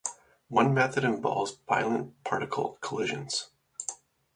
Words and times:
One 0.47 0.73
method 0.73 1.03
involves 1.03 1.59
violent 1.69 2.23
particle 2.23 2.79
collisions. 2.81 3.51